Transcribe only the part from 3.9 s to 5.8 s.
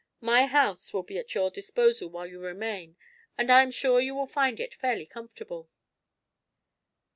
you will find it fairly comfortable."